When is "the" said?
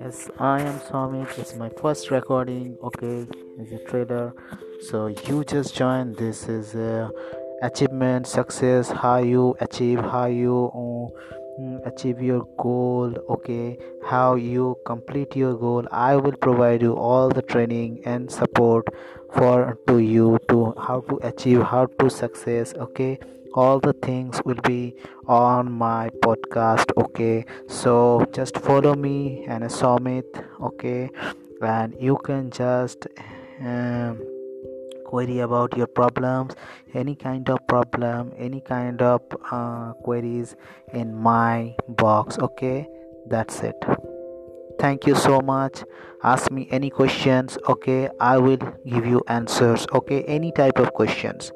17.28-17.42, 23.80-23.92